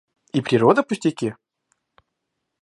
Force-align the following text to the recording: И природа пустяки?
И 0.37 0.41
природа 0.41 0.81
пустяки? 0.81 1.29